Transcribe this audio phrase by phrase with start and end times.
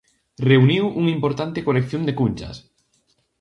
[0.49, 2.55] Reuniu unha importante colección de cunchas.